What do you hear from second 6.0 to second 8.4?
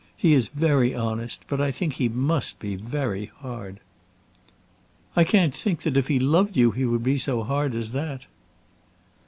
he loved you he would be so hard as that."